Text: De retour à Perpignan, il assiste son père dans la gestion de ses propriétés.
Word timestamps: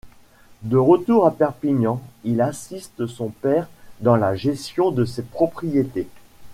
De 0.63 0.77
retour 0.77 1.27
à 1.27 1.31
Perpignan, 1.31 2.01
il 2.23 2.41
assiste 2.41 3.05
son 3.05 3.27
père 3.29 3.67
dans 3.99 4.15
la 4.15 4.35
gestion 4.35 4.89
de 4.89 5.05
ses 5.05 5.21
propriétés. 5.21 6.07